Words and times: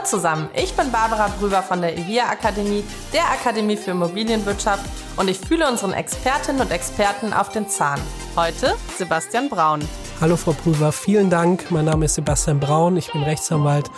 Hallo 0.00 0.08
zusammen, 0.08 0.48
ich 0.54 0.72
bin 0.72 0.90
Barbara 0.90 1.28
Brüber 1.38 1.62
von 1.62 1.82
der 1.82 1.98
IVIA 1.98 2.30
Akademie, 2.30 2.82
der 3.12 3.30
Akademie 3.30 3.76
für 3.76 3.90
Immobilienwirtschaft 3.90 4.82
und 5.18 5.28
ich 5.28 5.38
fühle 5.38 5.68
unseren 5.68 5.92
Expertinnen 5.92 6.62
und 6.62 6.70
Experten 6.70 7.34
auf 7.34 7.50
den 7.50 7.68
Zahn. 7.68 8.00
Heute 8.34 8.76
Sebastian 8.96 9.50
Braun. 9.50 9.86
Hallo 10.18 10.38
Frau 10.38 10.52
Prüfer, 10.52 10.90
vielen 10.92 11.28
Dank. 11.28 11.70
Mein 11.70 11.84
Name 11.84 12.06
ist 12.06 12.14
Sebastian 12.14 12.60
Braun, 12.60 12.96
ich 12.96 13.12
bin 13.12 13.22
Rechtsanwalt 13.22 13.90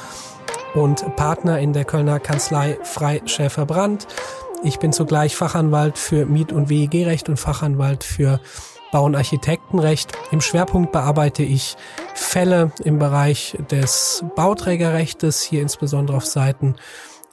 und 0.74 1.14
Partner 1.14 1.60
in 1.60 1.72
der 1.72 1.84
Kölner 1.84 2.18
Kanzlei 2.18 2.78
Freischäfer 2.82 3.64
Brandt. 3.64 4.08
Ich 4.64 4.80
bin 4.80 4.92
zugleich 4.92 5.36
Fachanwalt 5.36 5.98
für 5.98 6.26
Miet- 6.26 6.52
und 6.52 6.68
WEG-Recht 6.68 7.28
und 7.28 7.36
Fachanwalt 7.38 8.02
für 8.02 8.40
Bau- 8.92 9.06
und 9.06 9.16
Architektenrecht. 9.16 10.12
Im 10.30 10.40
Schwerpunkt 10.40 10.92
bearbeite 10.92 11.42
ich 11.42 11.76
Fälle 12.14 12.70
im 12.84 12.98
Bereich 12.98 13.58
des 13.70 14.24
Bauträgerrechtes, 14.36 15.42
hier 15.42 15.62
insbesondere 15.62 16.18
auf 16.18 16.26
Seiten 16.26 16.76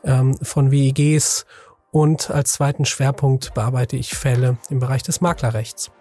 ähm, 0.03 0.35
von 0.41 0.71
WEGs 0.71 1.45
und 1.91 2.31
als 2.31 2.53
zweiten 2.53 2.85
Schwerpunkt 2.85 3.53
bearbeite 3.53 3.97
ich 3.97 4.15
Fälle 4.15 4.57
im 4.69 4.79
Bereich 4.79 5.03
des 5.03 5.21
Maklerrechts. 5.21 5.91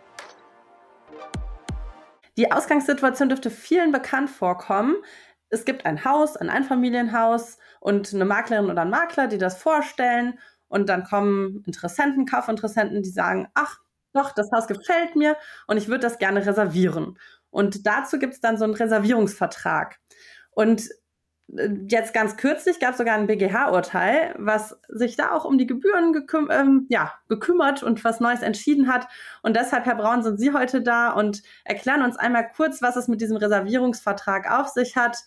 Die 2.36 2.52
Ausgangssituation 2.52 3.28
dürfte 3.28 3.50
vielen 3.50 3.90
bekannt 3.90 4.30
vorkommen. 4.30 4.94
Es 5.50 5.64
gibt 5.64 5.86
ein 5.86 6.04
Haus, 6.04 6.36
ein 6.36 6.50
Einfamilienhaus 6.50 7.58
und 7.80 8.14
eine 8.14 8.24
Maklerin 8.24 8.70
oder 8.70 8.82
ein 8.82 8.90
Makler, 8.90 9.26
die 9.26 9.38
das 9.38 9.60
vorstellen. 9.60 10.38
Und 10.68 10.88
dann 10.88 11.02
kommen 11.02 11.64
Interessenten, 11.66 12.26
Kaufinteressenten, 12.26 13.02
die 13.02 13.10
sagen, 13.10 13.48
ach, 13.54 13.80
doch, 14.18 14.32
das 14.32 14.50
Haus 14.52 14.66
gefällt 14.66 15.16
mir 15.16 15.36
und 15.66 15.76
ich 15.76 15.88
würde 15.88 16.00
das 16.00 16.18
gerne 16.18 16.44
reservieren. 16.44 17.18
Und 17.50 17.86
dazu 17.86 18.18
gibt 18.18 18.34
es 18.34 18.40
dann 18.40 18.58
so 18.58 18.64
einen 18.64 18.74
Reservierungsvertrag. 18.74 19.98
Und 20.50 20.88
äh, 21.56 21.70
jetzt 21.88 22.12
ganz 22.12 22.36
kürzlich 22.36 22.80
gab 22.80 22.92
es 22.92 22.98
sogar 22.98 23.14
ein 23.14 23.26
BGH-Urteil, 23.26 24.34
was 24.38 24.78
sich 24.88 25.16
da 25.16 25.32
auch 25.32 25.44
um 25.44 25.58
die 25.58 25.66
Gebühren 25.66 26.12
geküm 26.12 26.48
ähm, 26.50 26.86
ja, 26.88 27.14
gekümmert 27.28 27.82
und 27.82 28.04
was 28.04 28.20
Neues 28.20 28.42
entschieden 28.42 28.92
hat. 28.92 29.06
Und 29.42 29.56
deshalb, 29.56 29.86
Herr 29.86 29.96
Braun, 29.96 30.22
sind 30.22 30.38
Sie 30.38 30.52
heute 30.52 30.82
da 30.82 31.10
und 31.10 31.42
erklären 31.64 32.02
uns 32.02 32.16
einmal 32.16 32.50
kurz, 32.54 32.82
was 32.82 32.96
es 32.96 33.08
mit 33.08 33.20
diesem 33.20 33.36
Reservierungsvertrag 33.36 34.50
auf 34.50 34.68
sich 34.68 34.96
hat, 34.96 35.18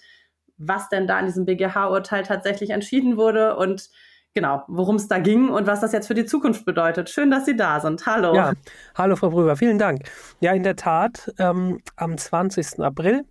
was 0.57 0.89
denn 0.89 1.07
da 1.07 1.19
in 1.19 1.25
diesem 1.25 1.45
BGH-Urteil 1.45 2.23
tatsächlich 2.23 2.69
entschieden 2.69 3.17
wurde 3.17 3.55
und 3.55 3.89
genau, 4.33 4.63
worum 4.67 4.95
es 4.95 5.07
da 5.07 5.19
ging 5.19 5.49
und 5.49 5.67
was 5.67 5.81
das 5.81 5.91
jetzt 5.91 6.07
für 6.07 6.13
die 6.13 6.25
Zukunft 6.25 6.65
bedeutet. 6.65 7.09
Schön, 7.09 7.31
dass 7.31 7.45
Sie 7.45 7.55
da 7.55 7.79
sind. 7.79 8.05
Hallo. 8.05 8.33
Ja, 8.33 8.53
hallo 8.95 9.15
Frau 9.15 9.29
Brüber, 9.29 9.55
vielen 9.55 9.77
Dank. 9.77 10.03
Ja, 10.39 10.53
in 10.53 10.63
der 10.63 10.75
Tat, 10.75 11.31
ähm, 11.37 11.79
am 11.95 12.17
20. 12.17 12.79
April 12.79 13.25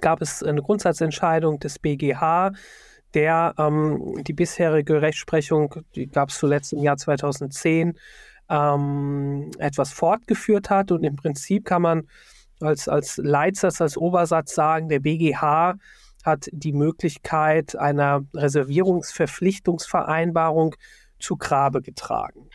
gab 0.00 0.22
es 0.22 0.42
eine 0.42 0.62
Grundsatzentscheidung 0.62 1.60
des 1.60 1.78
BGH, 1.78 2.52
der 3.14 3.54
ähm, 3.58 4.22
die 4.24 4.32
bisherige 4.32 5.02
Rechtsprechung, 5.02 5.74
die 5.94 6.06
gab 6.06 6.30
es 6.30 6.38
zuletzt 6.38 6.72
im 6.72 6.82
Jahr 6.82 6.96
2010, 6.96 7.98
ähm, 8.48 9.50
etwas 9.58 9.92
fortgeführt 9.92 10.70
hat. 10.70 10.92
Und 10.92 11.04
im 11.04 11.16
Prinzip 11.16 11.64
kann 11.64 11.82
man 11.82 12.08
als, 12.60 12.88
als 12.88 13.18
Leitsatz, 13.18 13.80
als 13.80 13.96
Obersatz 13.96 14.54
sagen, 14.54 14.88
der 14.88 15.00
BGH 15.00 15.74
hat 16.22 16.48
die 16.52 16.72
Möglichkeit 16.72 17.76
einer 17.76 18.24
Reservierungsverpflichtungsvereinbarung 18.34 20.76
zu 21.18 21.36
Grabe 21.36 21.82
getragen. 21.82 22.48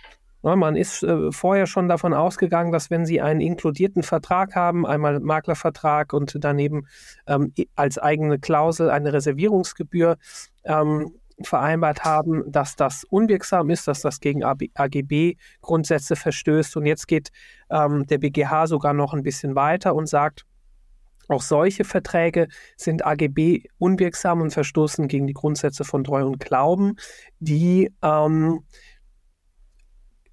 Man 0.43 0.75
ist 0.75 1.03
äh, 1.03 1.31
vorher 1.31 1.65
schon 1.65 1.89
davon 1.89 2.13
ausgegangen, 2.13 2.71
dass 2.71 2.89
wenn 2.89 3.05
Sie 3.05 3.19
einen 3.19 3.41
inkludierten 3.41 4.03
Vertrag 4.03 4.55
haben, 4.55 4.85
einmal 4.85 5.19
Maklervertrag 5.19 6.13
und 6.13 6.37
daneben 6.39 6.87
ähm, 7.25 7.53
als 7.75 7.97
eigene 7.97 8.39
Klausel 8.39 8.89
eine 8.89 9.11
Reservierungsgebühr 9.11 10.17
ähm, 10.63 11.15
vereinbart 11.41 12.03
haben, 12.03 12.43
dass 12.51 12.75
das 12.75 13.03
unwirksam 13.03 13.69
ist, 13.69 13.87
dass 13.87 14.01
das 14.01 14.19
gegen 14.19 14.43
AGB-Grundsätze 14.43 16.15
verstößt. 16.15 16.77
Und 16.77 16.85
jetzt 16.85 17.07
geht 17.07 17.29
ähm, 17.69 18.05
der 18.07 18.17
BGH 18.17 18.67
sogar 18.67 18.93
noch 18.93 19.13
ein 19.13 19.23
bisschen 19.23 19.55
weiter 19.55 19.95
und 19.95 20.07
sagt, 20.07 20.45
auch 21.27 21.41
solche 21.41 21.83
Verträge 21.83 22.47
sind 22.75 23.05
AGB 23.05 23.63
unwirksam 23.77 24.41
und 24.41 24.51
verstoßen 24.51 25.07
gegen 25.07 25.27
die 25.27 25.33
Grundsätze 25.33 25.83
von 25.83 26.03
Treu 26.03 26.25
und 26.25 26.39
Glauben, 26.39 26.95
die 27.39 27.91
ähm, 28.01 28.61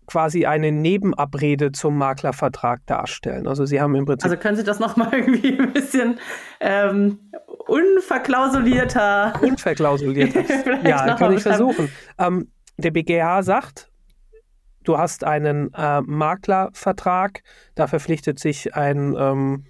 quasi 0.07 0.47
eine 0.47 0.71
Nebenabrede 0.71 1.73
zum 1.73 1.97
Maklervertrag 1.97 2.85
darstellen. 2.87 3.47
Also 3.47 3.65
Sie 3.65 3.81
haben 3.81 3.95
im 3.95 4.05
Prinzip. 4.05 4.31
Also 4.31 4.37
können 4.37 4.57
Sie 4.57 4.65
das 4.65 4.79
nochmal 4.79 5.13
irgendwie 5.13 5.59
ein 5.59 5.73
bisschen 5.73 6.19
ähm, 6.61 7.19
unverklausulierter. 7.67 9.35
Unverklausulierter. 9.43 10.43
ja, 10.89 11.15
kann 11.15 11.33
ich 11.33 11.43
versuchen. 11.43 11.91
Ähm, 12.19 12.49
der 12.77 12.91
BGH 12.91 13.43
sagt, 13.43 13.91
du 14.85 14.99
hast 14.99 15.25
einen 15.25 15.73
äh, 15.75 16.01
Maklervertrag, 16.03 17.43
da 17.75 17.87
verpflichtet 17.87 18.39
sich 18.39 18.75
ein 18.75 19.15
ähm, 19.19 19.67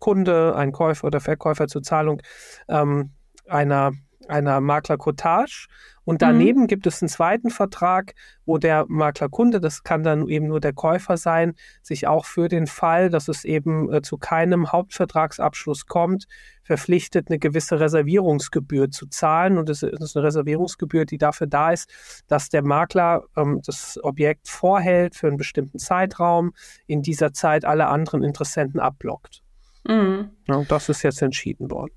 Maklerkunde, 0.00 0.56
ein 0.56 0.72
Käufer 0.72 1.06
oder 1.06 1.20
Verkäufer 1.20 1.68
zur 1.68 1.82
Zahlung 1.82 2.22
ähm, 2.68 3.10
einer 3.48 3.92
einer 4.28 4.60
Maklercottage 4.60 5.66
und 6.04 6.22
daneben 6.22 6.62
mhm. 6.62 6.66
gibt 6.68 6.86
es 6.86 7.02
einen 7.02 7.08
zweiten 7.08 7.50
Vertrag, 7.50 8.14
wo 8.44 8.58
der 8.58 8.84
Maklerkunde, 8.88 9.60
das 9.60 9.82
kann 9.82 10.04
dann 10.04 10.28
eben 10.28 10.46
nur 10.46 10.60
der 10.60 10.72
Käufer 10.72 11.16
sein, 11.16 11.54
sich 11.82 12.06
auch 12.06 12.26
für 12.26 12.48
den 12.48 12.68
Fall, 12.68 13.10
dass 13.10 13.28
es 13.28 13.44
eben 13.44 13.92
äh, 13.92 14.02
zu 14.02 14.18
keinem 14.18 14.70
Hauptvertragsabschluss 14.70 15.86
kommt, 15.86 16.26
verpflichtet, 16.62 17.28
eine 17.28 17.38
gewisse 17.38 17.80
Reservierungsgebühr 17.80 18.90
zu 18.90 19.06
zahlen. 19.06 19.58
Und 19.58 19.68
das 19.68 19.82
ist 19.82 20.16
eine 20.16 20.26
Reservierungsgebühr, 20.26 21.06
die 21.06 21.18
dafür 21.18 21.48
da 21.48 21.72
ist, 21.72 21.90
dass 22.28 22.50
der 22.50 22.62
Makler 22.62 23.24
ähm, 23.36 23.60
das 23.64 23.98
Objekt 24.02 24.48
vorhält 24.48 25.16
für 25.16 25.26
einen 25.26 25.38
bestimmten 25.38 25.78
Zeitraum, 25.78 26.52
in 26.86 27.02
dieser 27.02 27.32
Zeit 27.32 27.64
alle 27.64 27.88
anderen 27.88 28.22
Interessenten 28.22 28.78
abblockt. 28.78 29.42
Mhm. 29.84 30.30
Und 30.48 30.70
das 30.70 30.88
ist 30.88 31.02
jetzt 31.02 31.22
entschieden 31.22 31.70
worden. 31.70 31.92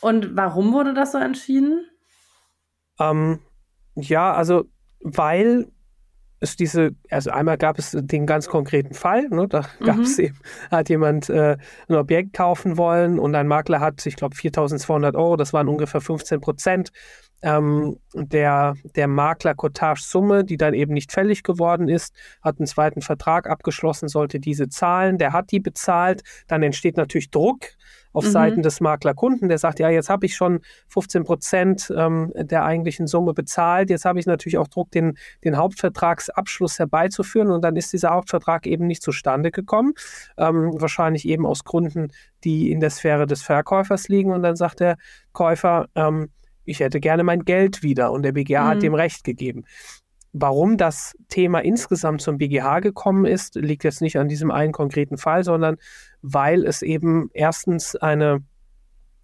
Und 0.00 0.36
warum 0.36 0.72
wurde 0.72 0.94
das 0.94 1.12
so 1.12 1.18
entschieden? 1.18 1.86
Ähm, 3.00 3.40
ja, 3.96 4.32
also 4.32 4.64
weil 5.00 5.70
es 6.40 6.56
diese, 6.56 6.90
also 7.10 7.30
einmal 7.30 7.58
gab 7.58 7.78
es 7.78 7.96
den 7.98 8.26
ganz 8.26 8.48
konkreten 8.48 8.94
Fall, 8.94 9.28
ne, 9.28 9.48
da 9.48 9.62
mhm. 9.80 9.84
gab 9.84 9.98
es 9.98 10.18
eben, 10.18 10.38
hat 10.70 10.88
jemand 10.88 11.28
äh, 11.30 11.56
ein 11.88 11.94
Objekt 11.96 12.32
kaufen 12.32 12.76
wollen 12.76 13.18
und 13.18 13.34
ein 13.34 13.48
Makler 13.48 13.80
hat, 13.80 14.04
ich 14.06 14.16
glaube, 14.16 14.36
4.200 14.36 15.16
Euro, 15.16 15.36
das 15.36 15.52
waren 15.52 15.68
ungefähr 15.68 16.00
15 16.00 16.40
Prozent 16.40 16.92
ähm, 17.42 17.98
der, 18.14 18.74
der 18.96 19.08
Makler-Cottage-Summe, 19.08 20.44
die 20.44 20.56
dann 20.56 20.74
eben 20.74 20.92
nicht 20.92 21.12
fällig 21.12 21.42
geworden 21.42 21.88
ist, 21.88 22.14
hat 22.42 22.58
einen 22.58 22.66
zweiten 22.66 23.00
Vertrag 23.00 23.48
abgeschlossen, 23.48 24.08
sollte 24.08 24.40
diese 24.40 24.68
zahlen, 24.68 25.18
der 25.18 25.32
hat 25.32 25.50
die 25.50 25.60
bezahlt, 25.60 26.22
dann 26.48 26.62
entsteht 26.62 26.96
natürlich 26.96 27.30
Druck 27.30 27.66
auf 28.12 28.24
mhm. 28.24 28.30
Seiten 28.30 28.62
des 28.62 28.80
Maklerkunden, 28.80 29.48
der 29.48 29.58
sagt, 29.58 29.78
ja, 29.78 29.90
jetzt 29.90 30.10
habe 30.10 30.26
ich 30.26 30.34
schon 30.34 30.60
15 30.88 31.24
Prozent 31.24 31.92
ähm, 31.96 32.32
der 32.34 32.64
eigentlichen 32.64 33.06
Summe 33.06 33.34
bezahlt, 33.34 33.90
jetzt 33.90 34.04
habe 34.04 34.18
ich 34.18 34.26
natürlich 34.26 34.58
auch 34.58 34.68
Druck, 34.68 34.90
den, 34.90 35.16
den 35.44 35.56
Hauptvertragsabschluss 35.56 36.78
herbeizuführen. 36.78 37.50
Und 37.50 37.62
dann 37.62 37.76
ist 37.76 37.92
dieser 37.92 38.10
Hauptvertrag 38.10 38.66
eben 38.66 38.86
nicht 38.86 39.02
zustande 39.02 39.50
gekommen, 39.50 39.94
ähm, 40.36 40.72
wahrscheinlich 40.80 41.28
eben 41.28 41.46
aus 41.46 41.64
Gründen, 41.64 42.08
die 42.44 42.72
in 42.72 42.80
der 42.80 42.90
Sphäre 42.90 43.26
des 43.26 43.42
Verkäufers 43.42 44.08
liegen. 44.08 44.32
Und 44.32 44.42
dann 44.42 44.56
sagt 44.56 44.80
der 44.80 44.96
Käufer, 45.32 45.88
ähm, 45.94 46.30
ich 46.68 46.80
hätte 46.80 47.00
gerne 47.00 47.24
mein 47.24 47.44
Geld 47.44 47.82
wieder 47.82 48.12
und 48.12 48.22
der 48.22 48.32
BGH 48.32 48.62
mhm. 48.62 48.68
hat 48.68 48.82
dem 48.82 48.94
Recht 48.94 49.24
gegeben. 49.24 49.64
Warum 50.32 50.76
das 50.76 51.16
Thema 51.28 51.60
insgesamt 51.60 52.20
zum 52.20 52.36
BGH 52.36 52.80
gekommen 52.80 53.24
ist, 53.24 53.54
liegt 53.54 53.82
jetzt 53.84 54.02
nicht 54.02 54.18
an 54.18 54.28
diesem 54.28 54.50
einen 54.50 54.72
konkreten 54.72 55.16
Fall, 55.16 55.42
sondern 55.42 55.76
weil 56.20 56.64
es 56.64 56.82
eben 56.82 57.30
erstens 57.32 57.96
eine 57.96 58.42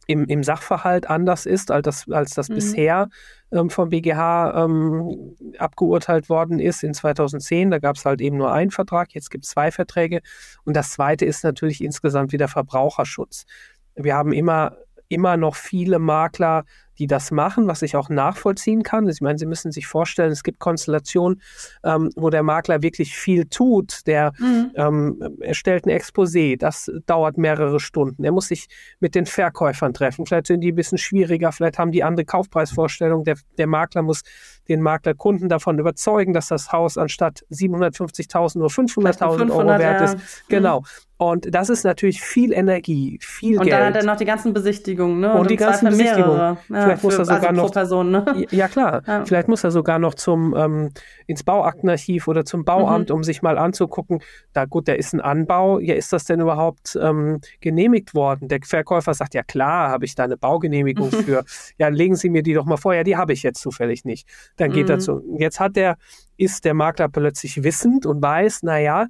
im, 0.07 0.25
im 0.27 0.43
Sachverhalt 0.43 1.09
anders 1.09 1.47
ist, 1.47 1.71
als 1.71 1.85
das, 1.85 2.11
als 2.11 2.35
das 2.35 2.49
mhm. 2.49 2.55
bisher 2.55 3.09
ähm, 3.53 3.71
vom 3.71 3.89
BGH 3.91 4.65
ähm, 4.65 5.35
abgeurteilt 5.59 6.29
worden 6.29 6.59
ist 6.59 6.83
in 6.83 6.95
2010. 6.95 7.71
Da 7.71 7.79
gab 7.79 7.97
es 7.97 8.05
halt 8.05 8.21
eben 8.21 8.37
nur 8.37 8.53
einen 8.53 8.71
Vertrag, 8.71 9.15
jetzt 9.15 9.31
gibt 9.31 9.45
es 9.45 9.51
zwei 9.51 9.71
Verträge. 9.71 10.21
Und 10.65 10.77
das 10.77 10.93
zweite 10.93 11.25
ist 11.25 11.45
natürlich 11.45 11.83
insgesamt 11.83 12.33
wieder 12.33 12.49
Verbraucherschutz. 12.49 13.47
Wir 13.95 14.15
haben 14.15 14.33
immer 14.33 14.77
immer 15.09 15.37
noch 15.37 15.55
viele 15.55 15.99
Makler, 15.99 16.65
die 16.99 17.07
das 17.07 17.31
machen, 17.31 17.67
was 17.67 17.83
ich 17.83 17.97
auch 17.97 18.09
nachvollziehen 18.09 18.83
kann. 18.83 19.09
Ich 19.09 19.21
meine, 19.21 19.39
Sie 19.39 19.47
müssen 19.47 19.73
sich 19.73 19.87
vorstellen, 19.87 20.31
es 20.31 20.43
gibt 20.43 20.59
Konstellationen, 20.59 21.41
ähm, 21.83 22.11
wo 22.17 22.31
der 22.31 22.43
Makler 22.43 22.83
wirklich 22.83 23.17
viel 23.17 23.47
tut. 23.47 24.07
Der 24.07 24.33
mhm. 24.39 24.71
ähm, 24.77 25.37
erstellt 25.41 25.87
ein 25.87 25.91
Exposé, 25.91 26.57
das 26.59 26.91
dauert 27.07 27.37
mehrere 27.37 27.81
Stunden. 27.81 28.25
Er 28.25 28.33
muss 28.33 28.49
sich 28.49 28.69
mit 29.01 29.15
den 29.15 29.27
Verkäufern 29.27 29.93
treffen. 29.93 30.27
Vielleicht 30.27 30.47
sind 30.47 30.61
die 30.61 30.73
ein 30.73 30.77
bisschen 30.77 30.99
schwieriger, 30.99 31.53
vielleicht 31.53 31.79
haben 31.79 31.93
die 31.93 32.05
andere 32.05 32.25
Kaufpreisvorstellungen. 32.25 33.25
Der, 33.25 33.37
der 33.59 33.67
Makler 33.67 34.03
muss 34.03 34.23
den 34.69 34.81
Maklerkunden 34.81 35.49
davon 35.49 35.79
überzeugen, 35.79 36.33
dass 36.33 36.49
das 36.49 36.73
Haus 36.73 36.97
anstatt 36.97 37.45
750.000 37.51 38.59
nur 38.59 38.69
500.000 38.69 39.51
Euro 39.51 39.67
wert 39.79 40.01
ist. 40.01 40.17
Genau. 40.49 40.81
Mhm. 40.81 40.87
Und 41.17 41.55
das 41.55 41.69
ist 41.69 41.85
natürlich 41.85 42.21
viel 42.21 42.53
Energie, 42.53 43.21
viel 43.23 43.59
und 43.59 43.67
Geld. 43.67 43.77
Und 43.77 43.81
dann 43.81 43.87
hat 43.87 43.97
er 43.97 44.05
noch 44.05 44.17
die 44.17 44.25
ganzen 44.25 44.53
Besichtigungen, 44.53 45.21
ne? 45.21 45.33
Und, 45.33 45.43
und 45.43 45.51
die 45.51 45.57
ganzen 45.57 45.89
Besichtigungen. 45.89 46.39
Ja, 46.39 46.57
Vielleicht 46.67 47.01
für, 47.01 47.07
muss 47.07 47.19
er 47.19 47.25
sogar 47.25 47.51
also 47.51 47.63
noch. 47.63 47.73
Person, 47.73 48.11
ne? 48.11 48.47
Ja, 48.51 48.67
klar. 48.67 49.03
Ja. 49.07 49.25
Vielleicht 49.25 49.47
muss 49.47 49.63
er 49.63 49.71
sogar 49.71 50.01
noch 50.01 50.15
zum 50.15 50.55
ähm, 50.57 50.91
ins 51.29 51.45
Bauaktenarchiv 51.45 52.27
oder 52.27 52.45
zum 52.45 52.65
Bauamt, 52.65 53.11
mhm. 53.11 53.15
um 53.15 53.23
sich 53.23 53.43
mal 53.43 53.59
anzugucken. 53.59 54.23
Da 54.53 54.65
gut, 54.65 54.89
da 54.89 54.95
ist 54.95 55.13
ein 55.13 55.21
Anbau. 55.21 55.79
Ja, 55.79 55.95
ist 55.95 56.13
das 56.13 56.25
denn 56.25 56.41
überhaupt 56.41 56.99
ähm, 57.01 57.41
genehmigt 57.61 58.15
worden? 58.15 58.49
Der 58.49 58.59
Verkäufer 58.65 59.15
sagt, 59.15 59.35
ja 59.35 59.45
klar, 59.45 59.91
habe 59.91 60.07
ich 60.07 60.17
da 60.17 60.25
eine 60.25 60.37
Baugenehmigung 60.37 61.11
für. 61.13 61.45
Ja, 61.79 61.89
legen 61.89 62.17
Sie 62.17 62.29
mir 62.29 62.43
die 62.43 62.55
doch 62.55 62.65
mal 62.65 62.77
vor. 62.77 62.93
Ja, 62.93 63.05
die 63.05 63.17
habe 63.17 63.33
ich 63.33 63.45
jetzt 63.45 63.61
zufällig 63.61 64.05
nicht. 64.05 64.29
Dann 64.57 64.73
geht 64.73 64.87
mhm. 64.87 64.95
er 64.95 64.99
zu. 64.99 65.23
Jetzt 65.39 65.61
hat 65.61 65.77
der, 65.77 65.97
ist 66.37 66.65
der 66.65 66.75
Makler 66.75 67.09
plötzlich 67.09 67.63
wissend 67.63 68.05
und 68.05 68.21
weiß, 68.21 68.61
na 68.65 68.81
ja, 68.81 69.07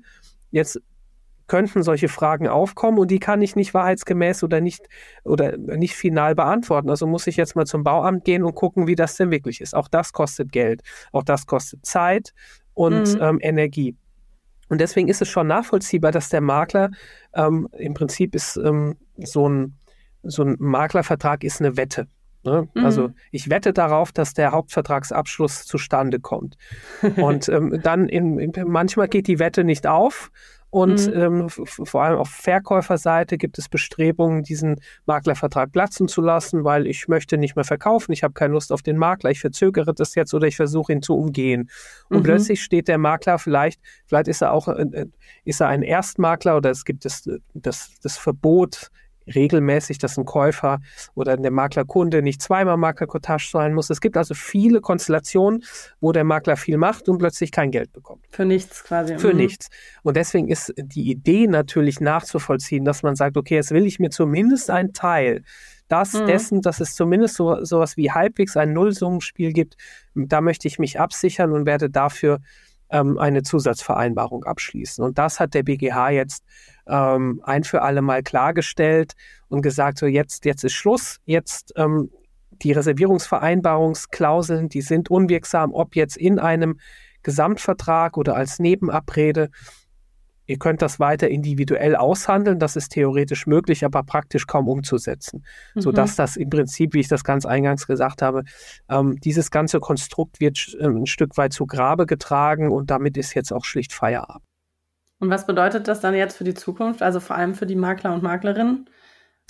jetzt 0.50 0.80
könnten 1.46 1.82
solche 1.82 2.08
Fragen 2.08 2.48
aufkommen 2.48 2.98
und 2.98 3.10
die 3.10 3.18
kann 3.18 3.42
ich 3.42 3.56
nicht 3.56 3.74
wahrheitsgemäß 3.74 4.42
oder 4.42 4.60
nicht 4.60 4.88
oder 5.24 5.56
nicht 5.56 5.94
final 5.94 6.34
beantworten. 6.34 6.90
Also 6.90 7.06
muss 7.06 7.26
ich 7.26 7.36
jetzt 7.36 7.56
mal 7.56 7.66
zum 7.66 7.84
Bauamt 7.84 8.24
gehen 8.24 8.42
und 8.42 8.54
gucken, 8.54 8.86
wie 8.86 8.94
das 8.94 9.16
denn 9.16 9.30
wirklich 9.30 9.60
ist. 9.60 9.74
Auch 9.74 9.88
das 9.88 10.12
kostet 10.12 10.52
Geld, 10.52 10.82
auch 11.12 11.22
das 11.22 11.46
kostet 11.46 11.84
Zeit 11.84 12.32
und 12.72 13.14
mhm. 13.14 13.22
ähm, 13.22 13.38
Energie. 13.40 13.96
Und 14.68 14.80
deswegen 14.80 15.08
ist 15.08 15.20
es 15.20 15.28
schon 15.28 15.46
nachvollziehbar, 15.46 16.10
dass 16.10 16.30
der 16.30 16.40
Makler 16.40 16.90
ähm, 17.34 17.68
im 17.72 17.94
Prinzip 17.94 18.34
ist 18.34 18.56
ähm, 18.56 18.96
so 19.18 19.48
ein 19.48 19.78
so 20.26 20.42
ein 20.42 20.56
Maklervertrag 20.58 21.44
ist 21.44 21.60
eine 21.60 21.76
Wette. 21.76 22.08
Ne? 22.44 22.68
Mhm. 22.74 22.84
Also 22.84 23.10
ich 23.30 23.50
wette 23.50 23.72
darauf, 23.72 24.12
dass 24.12 24.34
der 24.34 24.52
Hauptvertragsabschluss 24.52 25.64
zustande 25.64 26.20
kommt. 26.20 26.56
Und 27.16 27.48
ähm, 27.48 27.80
dann 27.82 28.08
in, 28.08 28.38
in, 28.38 28.52
manchmal 28.66 29.08
geht 29.08 29.26
die 29.26 29.38
Wette 29.38 29.64
nicht 29.64 29.86
auf 29.86 30.30
und 30.74 31.06
mhm. 31.06 31.14
ähm, 31.14 31.48
vor 31.48 32.02
allem 32.02 32.18
auf 32.18 32.30
Verkäuferseite 32.30 33.38
gibt 33.38 33.58
es 33.58 33.68
Bestrebungen, 33.68 34.42
diesen 34.42 34.80
Maklervertrag 35.06 35.70
platzen 35.70 36.08
zu 36.08 36.20
lassen, 36.20 36.64
weil 36.64 36.88
ich 36.88 37.06
möchte 37.06 37.38
nicht 37.38 37.54
mehr 37.54 37.64
verkaufen, 37.64 38.10
ich 38.10 38.24
habe 38.24 38.34
keine 38.34 38.54
Lust 38.54 38.72
auf 38.72 38.82
den 38.82 38.96
Makler, 38.96 39.30
ich 39.30 39.38
verzögere 39.38 39.94
das 39.94 40.16
jetzt 40.16 40.34
oder 40.34 40.48
ich 40.48 40.56
versuche 40.56 40.92
ihn 40.92 41.00
zu 41.00 41.16
umgehen. 41.16 41.70
Und 42.08 42.18
mhm. 42.18 42.22
plötzlich 42.24 42.60
steht 42.60 42.88
der 42.88 42.98
Makler 42.98 43.38
vielleicht, 43.38 43.80
vielleicht 44.06 44.26
ist 44.26 44.42
er 44.42 44.52
auch, 44.52 44.66
äh, 44.66 44.82
äh 44.82 45.06
ist 45.44 45.60
er 45.60 45.68
ein 45.68 45.82
Erstmakler 45.82 46.56
oder 46.56 46.70
es 46.70 46.84
gibt 46.84 47.04
das, 47.04 47.22
das, 47.54 47.92
das 48.02 48.18
Verbot, 48.18 48.90
regelmäßig, 49.26 49.98
dass 49.98 50.16
ein 50.18 50.24
Käufer 50.24 50.80
oder 51.14 51.36
der 51.36 51.50
Maklerkunde 51.50 52.22
nicht 52.22 52.42
zweimal 52.42 52.76
Maklerkotage 52.76 53.50
zahlen 53.50 53.74
muss. 53.74 53.90
Es 53.90 54.00
gibt 54.00 54.16
also 54.16 54.34
viele 54.34 54.80
Konstellationen, 54.80 55.64
wo 56.00 56.12
der 56.12 56.24
Makler 56.24 56.56
viel 56.56 56.76
macht 56.76 57.08
und 57.08 57.18
plötzlich 57.18 57.50
kein 57.50 57.70
Geld 57.70 57.92
bekommt. 57.92 58.24
Für 58.30 58.44
nichts 58.44 58.84
quasi. 58.84 59.18
Für 59.18 59.32
mhm. 59.32 59.38
nichts. 59.38 59.68
Und 60.02 60.16
deswegen 60.16 60.48
ist 60.48 60.72
die 60.76 61.10
Idee 61.10 61.46
natürlich 61.46 62.00
nachzuvollziehen, 62.00 62.84
dass 62.84 63.02
man 63.02 63.16
sagt, 63.16 63.36
okay, 63.36 63.54
jetzt 63.56 63.70
will 63.70 63.86
ich 63.86 63.98
mir 63.98 64.10
zumindest 64.10 64.70
einen 64.70 64.92
Teil 64.92 65.42
das 65.88 66.14
mhm. 66.14 66.26
dessen, 66.26 66.62
dass 66.62 66.80
es 66.80 66.94
zumindest 66.94 67.34
so 67.34 67.62
sowas 67.62 67.96
wie 67.96 68.10
halbwegs 68.10 68.56
ein 68.56 68.72
Nullsummenspiel 68.72 69.52
gibt, 69.52 69.76
da 70.14 70.40
möchte 70.40 70.66
ich 70.66 70.78
mich 70.78 70.98
absichern 70.98 71.52
und 71.52 71.66
werde 71.66 71.90
dafür 71.90 72.40
ähm, 72.90 73.18
eine 73.18 73.42
Zusatzvereinbarung 73.42 74.44
abschließen. 74.44 75.04
Und 75.04 75.18
das 75.18 75.40
hat 75.40 75.54
der 75.54 75.62
BGH 75.62 76.10
jetzt 76.10 76.44
ähm, 76.86 77.40
ein 77.44 77.64
für 77.64 77.82
alle 77.82 78.02
Mal 78.02 78.22
klargestellt 78.22 79.14
und 79.48 79.62
gesagt, 79.62 79.98
so 79.98 80.06
jetzt, 80.06 80.44
jetzt 80.44 80.64
ist 80.64 80.74
Schluss, 80.74 81.20
jetzt 81.24 81.72
ähm, 81.76 82.10
die 82.62 82.72
Reservierungsvereinbarungsklauseln, 82.72 84.68
die 84.68 84.82
sind 84.82 85.10
unwirksam, 85.10 85.72
ob 85.72 85.96
jetzt 85.96 86.16
in 86.16 86.38
einem 86.38 86.78
Gesamtvertrag 87.22 88.16
oder 88.16 88.36
als 88.36 88.58
Nebenabrede. 88.58 89.50
Ihr 90.46 90.58
könnt 90.58 90.82
das 90.82 91.00
weiter 91.00 91.28
individuell 91.28 91.96
aushandeln, 91.96 92.58
das 92.58 92.76
ist 92.76 92.90
theoretisch 92.90 93.46
möglich, 93.46 93.84
aber 93.84 94.02
praktisch 94.02 94.46
kaum 94.46 94.68
umzusetzen. 94.68 95.44
Mhm. 95.74 95.80
Sodass 95.80 96.16
das 96.16 96.36
im 96.36 96.50
Prinzip, 96.50 96.94
wie 96.94 97.00
ich 97.00 97.08
das 97.08 97.24
ganz 97.24 97.46
eingangs 97.46 97.86
gesagt 97.86 98.22
habe, 98.22 98.44
ähm, 98.88 99.18
dieses 99.20 99.50
ganze 99.50 99.80
Konstrukt 99.80 100.40
wird 100.40 100.76
äh, 100.78 100.86
ein 100.86 101.06
Stück 101.06 101.36
weit 101.36 101.52
zu 101.52 101.66
Grabe 101.66 102.06
getragen 102.06 102.70
und 102.70 102.90
damit 102.90 103.16
ist 103.16 103.34
jetzt 103.34 103.52
auch 103.52 103.64
schlicht 103.64 103.92
Feierabend. 103.92 104.44
Und 105.18 105.30
was 105.30 105.46
bedeutet 105.46 105.88
das 105.88 106.00
dann 106.00 106.14
jetzt 106.14 106.36
für 106.36 106.44
die 106.44 106.54
Zukunft, 106.54 107.00
also 107.00 107.20
vor 107.20 107.36
allem 107.36 107.54
für 107.54 107.66
die 107.66 107.76
Makler 107.76 108.12
und 108.12 108.22
Maklerinnen? 108.22 108.88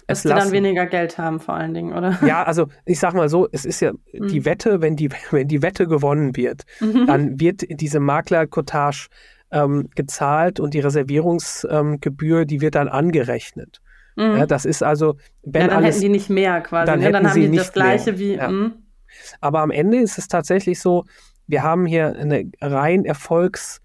Dass 0.07 0.23
sie 0.23 0.29
dann 0.29 0.53
weniger 0.53 0.87
Geld 0.87 1.17
haben, 1.19 1.41
vor 1.41 1.55
allen 1.55 1.73
Dingen, 1.73 1.95
oder? 1.95 2.19
Ja, 2.27 2.43
also 2.43 2.69
ich 2.85 2.99
sag 2.99 3.15
mal 3.15 3.29
so, 3.29 3.49
es 3.51 3.65
ist 3.65 3.81
ja 3.81 3.93
mhm. 3.93 4.29
die 4.29 4.45
Wette, 4.45 4.83
wenn 4.83 4.97
die, 4.97 5.11
wenn 5.31 5.49
die 5.49 5.63
Wette 5.63 5.87
gewonnen 5.87 6.37
wird, 6.37 6.65
mhm. 6.81 7.07
dann 7.07 7.41
wird 7.41 7.63
diese 7.69 8.01
Maklerkotage 8.01 9.09
ähm, 9.55 9.89
gezahlt 9.95 10.61
und 10.61 10.75
die 10.75 10.81
Reservierungsgebühr, 10.81 12.41
ähm, 12.41 12.47
die 12.47 12.61
wird 12.61 12.75
dann 12.75 12.89
angerechnet. 12.89 13.81
Mhm. 14.17 14.37
Ja, 14.37 14.47
das 14.47 14.65
ist 14.65 14.83
also, 14.83 15.17
wenn 15.43 15.63
ja, 15.63 15.69
dann 15.69 15.77
alles, 15.79 15.97
hätten 15.97 16.03
die 16.03 16.09
nicht 16.11 16.29
mehr 16.29 16.61
quasi. 16.61 16.91
Dann, 16.91 17.01
ne? 17.01 17.13
dann 17.13 17.31
haben 17.31 17.41
die 17.41 17.57
das 17.57 17.73
gleiche 17.73 18.13
mehr. 18.13 18.19
wie. 18.19 18.35
Ja. 18.35 18.49
Mhm. 18.49 18.73
Aber 19.41 19.61
am 19.61 19.71
Ende 19.71 19.99
ist 19.99 20.19
es 20.19 20.29
tatsächlich 20.29 20.81
so, 20.81 21.05
wir 21.47 21.63
haben 21.63 21.87
hier 21.87 22.17
eine 22.17 22.51
rein 22.61 23.05
erfolgs 23.05 23.81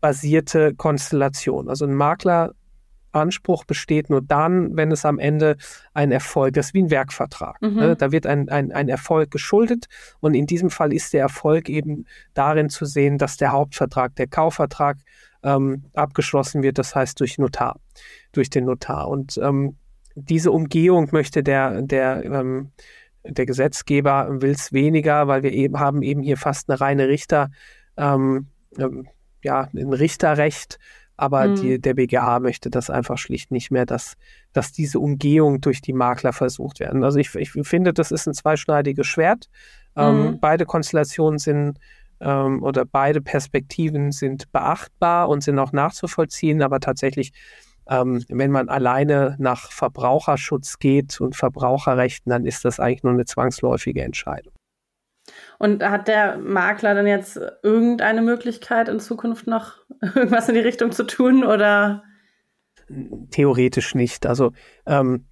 basierte 0.00 0.74
Konstellation. 0.74 1.68
Also 1.68 1.84
ein 1.84 1.94
Makleranspruch 3.12 3.64
besteht 3.64 4.10
nur 4.10 4.22
dann, 4.22 4.76
wenn 4.76 4.90
es 4.90 5.04
am 5.04 5.18
Ende 5.18 5.56
ein 5.94 6.12
Erfolg, 6.12 6.54
das 6.54 6.66
ist 6.66 6.74
wie 6.74 6.82
ein 6.82 6.90
Werkvertrag. 6.90 7.60
Mhm. 7.60 7.74
Ne? 7.74 7.96
Da 7.96 8.12
wird 8.12 8.26
ein, 8.26 8.48
ein, 8.48 8.72
ein 8.72 8.88
Erfolg 8.88 9.30
geschuldet 9.30 9.86
und 10.20 10.34
in 10.34 10.46
diesem 10.46 10.70
Fall 10.70 10.92
ist 10.92 11.12
der 11.12 11.22
Erfolg 11.22 11.68
eben 11.68 12.06
darin 12.34 12.68
zu 12.68 12.84
sehen, 12.84 13.18
dass 13.18 13.36
der 13.36 13.52
Hauptvertrag, 13.52 14.14
der 14.16 14.26
Kaufvertrag 14.26 14.98
ähm, 15.42 15.84
abgeschlossen 15.94 16.62
wird, 16.62 16.78
das 16.78 16.94
heißt 16.94 17.18
durch 17.20 17.38
Notar, 17.38 17.78
durch 18.32 18.50
den 18.50 18.66
Notar. 18.66 19.08
Und 19.08 19.38
ähm, 19.42 19.76
diese 20.14 20.50
Umgehung 20.50 21.08
möchte 21.12 21.42
der, 21.42 21.82
der 21.82 22.24
ähm, 22.24 22.70
der 23.22 23.44
Gesetzgeber 23.44 24.40
will 24.40 24.52
es 24.52 24.72
weniger, 24.72 25.28
weil 25.28 25.42
wir 25.42 25.52
eben 25.52 25.78
haben 25.78 26.02
eben 26.02 26.22
hier 26.22 26.38
fast 26.38 26.70
eine 26.70 26.80
reine 26.80 27.08
Richter, 27.08 27.50
ähm, 27.96 28.48
ähm 28.78 29.06
ja, 29.42 29.68
ein 29.74 29.92
Richterrecht, 29.92 30.78
aber 31.20 31.48
mhm. 31.48 31.54
die, 31.56 31.78
der 31.78 31.94
BGH 31.94 32.40
möchte 32.40 32.70
das 32.70 32.88
einfach 32.88 33.18
schlicht 33.18 33.50
nicht 33.50 33.70
mehr, 33.70 33.84
dass, 33.84 34.14
dass 34.54 34.72
diese 34.72 34.98
Umgehung 34.98 35.60
durch 35.60 35.82
die 35.82 35.92
Makler 35.92 36.32
versucht 36.32 36.80
werden. 36.80 37.04
Also 37.04 37.18
ich, 37.18 37.34
ich 37.34 37.52
finde, 37.62 37.92
das 37.92 38.10
ist 38.10 38.26
ein 38.26 38.32
zweischneidiges 38.32 39.06
Schwert. 39.06 39.50
Ähm, 39.96 40.22
mhm. 40.22 40.40
beide 40.40 40.64
Konstellationen 40.64 41.38
sind 41.38 41.78
ähm, 42.20 42.62
oder 42.62 42.86
beide 42.86 43.20
Perspektiven 43.20 44.12
sind 44.12 44.50
beachtbar 44.50 45.28
und 45.28 45.42
sind 45.42 45.58
auch 45.58 45.72
nachzuvollziehen, 45.72 46.62
aber 46.62 46.80
tatsächlich, 46.80 47.32
ähm, 47.88 48.24
wenn 48.28 48.50
man 48.50 48.70
alleine 48.70 49.36
nach 49.38 49.70
Verbraucherschutz 49.72 50.78
geht 50.78 51.20
und 51.20 51.36
Verbraucherrechten, 51.36 52.30
dann 52.30 52.46
ist 52.46 52.64
das 52.64 52.80
eigentlich 52.80 53.02
nur 53.02 53.12
eine 53.12 53.26
zwangsläufige 53.26 54.02
Entscheidung. 54.02 54.54
Und 55.58 55.82
hat 55.82 56.08
der 56.08 56.38
Makler 56.38 56.94
dann 56.94 57.06
jetzt 57.06 57.38
irgendeine 57.62 58.22
Möglichkeit 58.22 58.88
in 58.88 59.00
Zukunft 59.00 59.46
noch 59.46 59.76
irgendwas 60.14 60.48
in 60.48 60.54
die 60.54 60.60
Richtung 60.60 60.92
zu 60.92 61.04
tun 61.04 61.44
oder? 61.44 62.02
Theoretisch 63.30 63.94
nicht. 63.94 64.26
Also 64.26 64.52
ähm, 64.86 65.26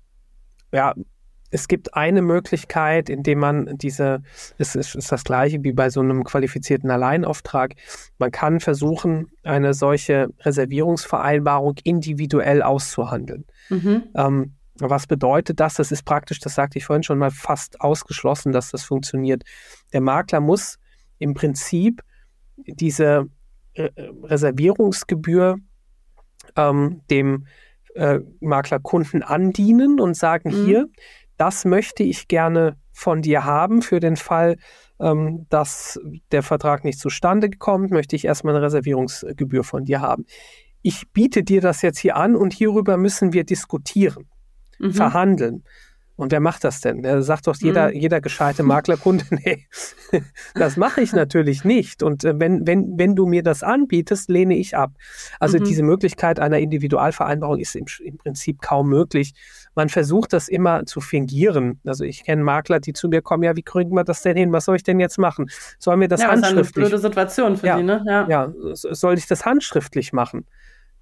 ja, 0.73 0.95
es 1.51 1.69
gibt 1.69 1.95
eine 1.95 2.23
Möglichkeit, 2.23 3.09
indem 3.09 3.39
man 3.39 3.79
diese, 3.79 4.23
es 4.59 4.75
ist, 4.75 4.95
ist, 4.95 5.11
das 5.11 5.25
gleiche 5.25 5.63
wie 5.65 5.73
bei 5.73 5.89
so 5.91 6.01
einem 6.01 6.25
qualifizierten 6.25 6.91
Alleinauftrag. 6.91 7.75
Man 8.19 8.31
kann 8.31 8.61
versuchen, 8.61 9.31
eine 9.45 9.73
solche 9.73 10.29
Reservierungsvereinbarung 10.41 11.77
individuell 11.85 12.63
auszuhandeln. 12.63 13.47
Mhm. 13.71 14.03
Ähm, 14.15 14.58
was 14.81 15.07
bedeutet 15.07 15.61
das? 15.61 15.75
Das 15.75 15.93
ist 15.93 16.05
praktisch, 16.05 16.41
das 16.41 16.55
sagte 16.55 16.79
ich 16.79 16.85
vorhin 16.85 17.03
schon 17.03 17.19
mal, 17.19 17.31
fast 17.31 17.81
ausgeschlossen, 17.81 18.53
dass 18.53 18.71
das 18.71 18.85
funktioniert. 18.85 19.43
Der 19.93 20.01
Makler 20.01 20.41
muss 20.41 20.79
im 21.19 21.35
Prinzip 21.35 22.03
diese 22.57 23.27
äh, 23.75 23.91
Reservierungsgebühr 24.23 25.59
ähm, 26.57 27.03
dem 27.11 27.47
äh, 27.95 28.21
Maklerkunden 28.41 29.23
andienen 29.23 30.01
und 30.01 30.17
sagen, 30.17 30.51
mhm. 30.51 30.65
hier, 30.65 30.89
das 31.37 31.65
möchte 31.65 32.03
ich 32.03 32.29
gerne 32.29 32.77
von 32.93 33.23
dir 33.23 33.45
haben 33.45 33.83
für 33.83 34.01
den 34.01 34.17
Fall, 34.17 34.57
ähm, 35.01 35.47
dass 35.51 36.01
der 36.33 36.43
Vertrag 36.43 36.85
nicht 36.85 36.99
zustande 36.99 37.51
kommt, 37.51 37.91
möchte 37.91 38.17
ich 38.17 38.25
erstmal 38.25 38.55
eine 38.55 38.65
Reservierungsgebühr 38.65 39.63
von 39.63 39.85
dir 39.85 40.01
haben. 40.01 40.27
Ich 40.83 41.11
biete 41.13 41.43
dir 41.43 41.61
das 41.61 41.83
jetzt 41.83 41.99
hier 41.99 42.17
an 42.17 42.37
und 42.37 42.53
hierüber 42.53 42.97
müssen 42.97 43.33
wir 43.33 43.45
diskutieren 43.45 44.29
mhm. 44.79 44.93
verhandeln. 44.93 45.65
Und 46.19 46.33
wer 46.33 46.41
macht 46.41 46.65
das 46.65 46.81
denn? 46.81 47.05
Der 47.05 47.23
sagt 47.23 47.47
doch 47.47 47.55
jeder, 47.61 47.91
mhm. 47.91 47.95
jeder 47.95 48.21
gescheite 48.21 48.65
Maklerkunde, 48.65 49.25
nee, 49.31 49.69
das 50.57 50.77
mache 50.77 51.01
ich 51.01 51.13
natürlich 51.13 51.65
nicht. 51.65 52.03
Und 52.03 52.25
äh, 52.25 52.35
wenn, 52.37 52.67
wenn, 52.67 52.99
wenn 52.99 53.15
du 53.15 53.25
mir 53.27 53.45
das 53.45 53.63
anbietest, 53.63 54.29
lehne 54.29 54.57
ich 54.57 54.77
ab. 54.77 54.91
Also 55.39 55.59
mhm. 55.59 55.65
diese 55.65 55.85
Möglichkeit 55.85 56.41
einer 56.41 56.59
Individualvereinbarung 56.59 57.61
ist 57.61 57.77
im, 57.77 57.87
im 58.03 58.19
Prinzip 58.19 58.61
kaum 58.61 58.89
möglich. 58.89 59.33
Man 59.77 59.91
versucht 59.91 60.33
das 60.33 60.49
immer 60.49 60.87
zu 60.87 61.01
fingieren. 61.01 61.79
Also 61.87 62.03
ich 62.03 62.25
kenne 62.25 62.43
Makler, 62.43 62.81
die 62.81 62.95
zu 62.95 63.09
mir 63.09 63.23
kommen, 63.23 63.45
ja, 63.45 63.55
wie 63.55 63.63
kriegen 63.63 63.95
wir 63.95 64.03
das 64.03 64.21
denn 64.23 64.37
hin? 64.37 64.53
Was 64.53 64.65
soll 64.65 64.75
ich 64.75 64.83
denn 64.83 64.99
jetzt 64.99 65.19
machen? 65.19 65.49
Sollen 65.79 66.01
wir 66.01 66.09
das 66.09 66.23
ja, 66.23 66.33
handschriftlich? 66.33 66.65
Das 66.65 66.69
ist 66.69 66.77
eine 66.77 66.89
blöde 66.89 66.99
Situation 66.99 67.57
für 67.59 67.67
ja, 67.69 67.77
Sie, 67.77 67.85
ne? 67.85 68.05
Ja. 68.09 68.27
ja, 68.29 68.53
soll 68.73 69.15
ich 69.15 69.29
das 69.29 69.47
handschriftlich 69.47 70.13
machen? 70.13 70.47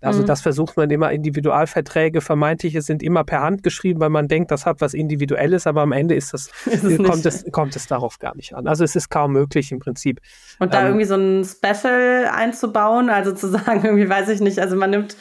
Also 0.00 0.22
mhm. 0.22 0.26
das 0.26 0.42
versucht 0.42 0.76
man 0.76 0.90
immer, 0.90 1.10
Individualverträge, 1.10 2.20
vermeintliche 2.20 2.82
sind 2.82 3.02
immer 3.02 3.24
per 3.24 3.40
Hand 3.40 3.62
geschrieben, 3.62 4.00
weil 4.00 4.10
man 4.10 4.28
denkt, 4.28 4.50
das 4.50 4.66
hat 4.66 4.80
was 4.80 4.94
Individuelles, 4.94 5.66
aber 5.66 5.80
am 5.82 5.92
Ende 5.92 6.14
ist 6.14 6.34
das, 6.34 6.50
ist 6.66 6.84
es 6.84 6.98
kommt, 6.98 7.24
es, 7.24 7.44
kommt 7.50 7.76
es 7.76 7.86
darauf 7.86 8.18
gar 8.18 8.36
nicht 8.36 8.54
an. 8.54 8.66
Also 8.68 8.84
es 8.84 8.94
ist 8.94 9.08
kaum 9.08 9.32
möglich 9.32 9.72
im 9.72 9.78
Prinzip. 9.78 10.20
Und 10.58 10.74
da 10.74 10.80
ähm, 10.80 10.86
irgendwie 10.88 11.06
so 11.06 11.16
ein 11.16 11.44
Special 11.44 12.28
einzubauen, 12.32 13.08
also 13.08 13.32
zu 13.32 13.48
sagen, 13.50 13.84
irgendwie 13.84 14.08
weiß 14.08 14.28
ich 14.28 14.40
nicht, 14.40 14.58
also 14.58 14.76
man 14.76 14.90
nimmt 14.90 15.16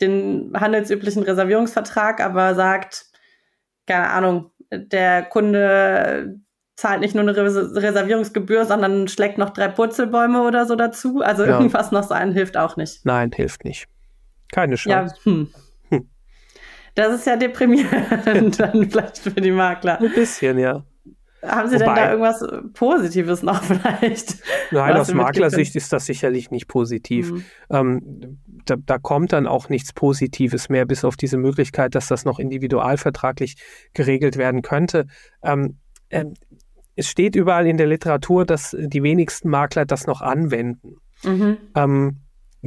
den 0.00 0.52
handelsüblichen 0.54 1.22
Reservierungsvertrag, 1.22 2.20
aber 2.20 2.54
sagt, 2.54 3.06
keine 3.86 4.10
Ahnung, 4.10 4.50
der 4.72 5.22
Kunde 5.22 6.40
zahlt 6.74 7.00
nicht 7.00 7.14
nur 7.14 7.22
eine 7.22 7.34
Reservierungsgebühr, 7.34 8.66
sondern 8.66 9.08
schlägt 9.08 9.38
noch 9.38 9.50
drei 9.50 9.68
Purzelbäume 9.68 10.42
oder 10.42 10.66
so 10.66 10.76
dazu. 10.76 11.20
Also 11.22 11.44
ja. 11.44 11.52
irgendwas 11.52 11.90
noch 11.90 12.02
sein 12.02 12.32
hilft 12.32 12.56
auch 12.56 12.76
nicht. 12.76 13.06
Nein, 13.06 13.30
hilft 13.32 13.64
nicht. 13.64 13.86
Keine 14.52 14.76
Chance. 14.76 15.14
Ja, 15.24 15.32
hm. 15.32 15.48
Hm. 15.90 16.08
Das 16.94 17.14
ist 17.14 17.26
ja 17.26 17.36
deprimierend 17.36 18.58
dann 18.60 18.90
vielleicht 18.90 19.18
für 19.18 19.30
die 19.30 19.50
Makler. 19.50 20.00
Ein 20.00 20.12
bisschen, 20.14 20.58
ja. 20.58 20.84
Haben 21.42 21.68
Sie 21.68 21.76
Wobei, 21.76 21.86
denn 21.86 21.94
da 21.94 22.10
irgendwas 22.10 22.44
Positives 22.72 23.42
noch 23.42 23.62
vielleicht? 23.62 24.36
Nein, 24.70 24.96
aus 24.96 25.12
Maklersicht 25.12 25.76
ist 25.76 25.92
das 25.92 26.06
sicherlich 26.06 26.50
nicht 26.50 26.66
positiv. 26.66 27.30
Mhm. 27.32 27.44
Ähm, 27.70 28.38
da, 28.64 28.76
da, 28.76 28.98
kommt 28.98 29.32
dann 29.32 29.46
auch 29.46 29.68
nichts 29.68 29.92
Positives 29.92 30.68
mehr, 30.68 30.86
bis 30.86 31.04
auf 31.04 31.16
diese 31.16 31.36
Möglichkeit, 31.36 31.94
dass 31.94 32.08
das 32.08 32.24
noch 32.24 32.38
individualvertraglich 32.38 33.56
geregelt 33.94 34.36
werden 34.36 34.62
könnte. 34.62 35.06
Ähm, 35.42 35.78
äh, 36.08 36.24
es 36.96 37.08
steht 37.08 37.36
überall 37.36 37.66
in 37.66 37.76
der 37.76 37.86
Literatur, 37.86 38.44
dass 38.44 38.74
die 38.78 39.02
wenigsten 39.02 39.50
Makler 39.50 39.84
das 39.84 40.06
noch 40.06 40.22
anwenden. 40.22 40.96
Mhm. 41.22 41.58
Ähm, 41.74 42.16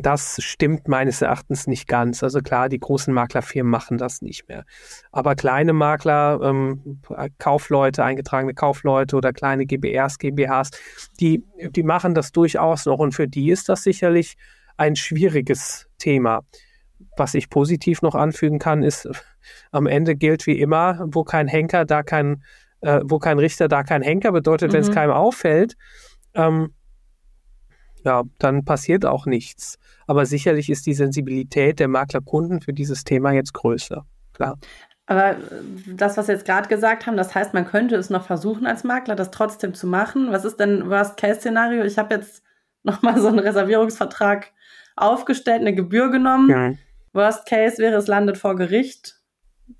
das 0.02 0.38
stimmt 0.42 0.88
meines 0.88 1.22
Erachtens 1.22 1.68
nicht 1.68 1.88
ganz. 1.88 2.24
Also 2.24 2.42
klar, 2.42 2.70
die 2.70 2.80
großen 2.80 3.14
Maklerfirmen 3.14 3.70
machen 3.70 3.98
das 3.98 4.22
nicht 4.22 4.48
mehr. 4.48 4.66
Aber 5.12 5.36
kleine 5.36 5.74
Makler, 5.74 6.40
ähm, 6.44 7.02
Kaufleute, 7.38 8.04
eingetragene 8.04 8.54
Kaufleute 8.54 9.16
oder 9.16 9.34
kleine 9.34 9.66
GBRs, 9.66 10.18
GmbHs, 10.18 10.72
die, 11.20 11.44
die 11.72 11.84
machen 11.84 12.14
das 12.14 12.32
durchaus 12.32 12.86
noch. 12.86 13.00
Und 13.00 13.14
für 13.14 13.28
die 13.28 13.52
ist 13.52 13.70
das 13.70 13.84
sicherlich 13.84 14.38
ein 14.78 14.96
schwieriges 14.96 15.88
Thema. 15.98 16.42
Was 17.18 17.34
ich 17.34 17.50
positiv 17.50 18.02
noch 18.02 18.16
anfügen 18.16 18.60
kann, 18.60 18.84
ist, 18.84 19.10
am 19.72 19.88
Ende 19.88 20.16
gilt 20.16 20.46
wie 20.48 20.60
immer, 20.60 21.06
wo 21.12 21.24
kein 21.24 21.48
Henker, 21.48 21.86
da 21.86 22.04
kein, 22.04 22.44
äh, 22.82 23.02
wo 23.04 23.20
kein 23.20 23.40
Richter, 23.40 23.68
da 23.68 23.84
kein 23.84 24.02
Henker. 24.02 24.32
Bedeutet, 24.32 24.70
mhm. 24.70 24.74
wenn 24.74 24.82
es 24.82 24.92
keinem 24.92 25.12
auffällt, 25.12 25.76
ähm, 26.34 26.74
ja, 28.04 28.24
dann 28.38 28.66
passiert 28.66 29.06
auch 29.06 29.26
nichts. 29.26 29.78
Aber 30.08 30.26
sicherlich 30.26 30.70
ist 30.70 30.86
die 30.86 30.94
Sensibilität 30.94 31.80
der 31.80 31.88
Maklerkunden 31.88 32.62
für 32.62 32.74
dieses 32.74 33.04
Thema 33.04 33.32
jetzt 33.32 33.54
größer. 33.54 34.06
Klar. 34.34 34.58
Aber 35.06 35.38
das, 35.88 36.18
was 36.18 36.28
Sie 36.28 36.34
jetzt 36.34 36.46
gerade 36.46 36.70
gesagt 36.70 37.08
haben, 37.08 37.18
das 37.18 37.34
heißt, 37.34 37.54
man 37.54 37.66
könnte 37.66 37.96
es 37.96 38.12
noch 38.12 38.26
versuchen 38.26 38.68
als 38.68 38.84
Makler, 38.84 39.16
das 39.16 39.32
trotzdem 39.32 39.74
zu 39.74 39.88
machen. 39.88 40.32
Was 40.32 40.46
ist 40.46 40.60
denn 40.60 40.88
Worst-Case-Szenario? 40.88 41.84
Ich 41.84 41.98
habe 41.98 42.16
jetzt 42.16 42.44
nochmal 42.84 43.20
so 43.20 43.28
einen 43.28 43.40
Reservierungsvertrag 43.40 44.52
aufgestellt, 44.96 45.62
eine 45.62 45.74
Gebühr 45.74 46.12
genommen. 46.12 46.50
Ja. 46.50 46.74
Worst 47.14 47.48
Case 47.48 47.80
wäre, 47.80 47.98
es 47.98 48.08
landet 48.08 48.38
vor 48.38 48.56
Gericht. 48.56 49.20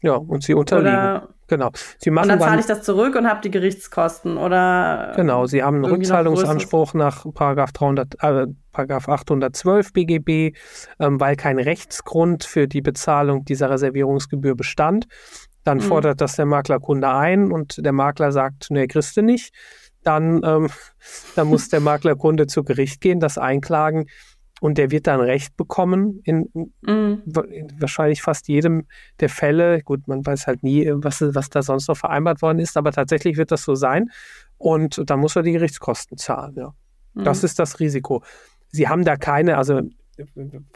Ja, 0.02 0.16
und 0.16 0.44
Sie 0.44 0.54
unterliegen. 0.54 0.94
Oder 0.94 1.30
Genau. 1.50 1.72
Sie 1.98 2.12
machen 2.12 2.32
und 2.32 2.40
dann 2.40 2.48
zahle 2.48 2.60
ich 2.62 2.68
das 2.68 2.84
zurück 2.84 3.16
und 3.16 3.28
habe 3.28 3.42
die 3.42 3.52
Gerichtskosten 3.52 4.38
oder 4.38 5.14
Genau, 5.16 5.48
Sie 5.48 5.64
haben 5.64 5.78
einen 5.78 5.86
Rückzahlungsanspruch 5.86 6.94
nach 6.94 7.26
Paragraph 7.34 7.72
300 7.74 8.24
äh, 8.24 8.48
Paragraph 8.72 9.10
812 9.10 9.92
BGB, 9.94 10.56
ähm, 11.00 11.20
weil 11.20 11.36
kein 11.36 11.60
Rechtsgrund 11.60 12.44
für 12.44 12.68
die 12.68 12.82
Bezahlung 12.82 13.44
dieser 13.46 13.70
Reservierungsgebühr 13.70 14.56
bestand. 14.56 15.08
Dann 15.64 15.80
mhm. 15.80 15.82
fordert 15.82 16.22
das 16.22 16.36
der 16.36 16.46
Maklerkunde 16.46 17.10
ein 17.10 17.52
und 17.52 17.84
der 17.84 17.94
Makler 17.94 18.32
sagt, 18.32 18.68
nee, 18.70 18.88
kriegst 18.88 19.18
du 19.18 19.24
nicht. 19.24 19.54
Dann, 20.04 20.42
ähm, 20.46 20.70
dann 21.36 21.48
muss 21.48 21.70
der 21.70 21.82
Maklerkunde 21.82 22.48
zu 22.48 22.64
Gericht 22.64 23.02
gehen, 23.02 23.20
das 23.20 23.38
einklagen 23.38 24.06
und 24.62 24.78
der 24.78 24.92
wird 24.92 25.08
dann 25.08 25.20
Recht 25.22 25.56
bekommen 25.58 26.22
in, 26.24 26.50
mhm. 26.54 27.24
in, 27.32 27.74
wahrscheinlich 27.80 28.22
fast 28.22 28.48
jedem 28.48 28.86
der 29.20 29.30
Fälle. 29.30 29.82
Gut, 29.82 30.08
man 30.08 30.26
weiß 30.26 30.48
halt 30.48 30.64
nie, 30.64 30.90
was, 30.94 31.22
was 31.22 31.50
da 31.50 31.62
sonst 31.62 31.88
noch 31.88 31.98
vereinbart 31.98 32.42
worden 32.42 32.60
ist, 32.60 32.78
aber 32.78 32.92
tatsächlich 32.92 33.38
wird 33.38 33.52
das 33.52 33.64
so 33.64 33.76
sein. 33.76 34.10
Und 34.58 35.10
dann 35.10 35.20
muss 35.20 35.36
er 35.36 35.44
die 35.44 35.54
Gerichtskosten 35.54 36.18
zahlen. 36.18 36.56
Ja. 36.56 36.74
Mhm. 37.14 37.24
Das 37.24 37.44
ist 37.44 37.60
das 37.60 37.80
Risiko. 37.80 38.24
Sie 38.70 38.88
haben 38.88 39.04
da 39.04 39.16
keine, 39.16 39.58
also 39.58 39.82